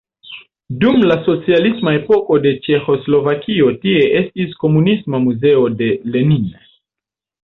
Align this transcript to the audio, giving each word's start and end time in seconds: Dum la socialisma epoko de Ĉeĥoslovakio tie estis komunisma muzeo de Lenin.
Dum 0.83 0.95
la 1.09 1.15
socialisma 1.25 1.91
epoko 1.97 2.37
de 2.45 2.53
Ĉeĥoslovakio 2.67 3.67
tie 3.83 4.07
estis 4.21 4.55
komunisma 4.63 5.21
muzeo 5.27 5.69
de 5.83 5.91
Lenin. 6.17 6.49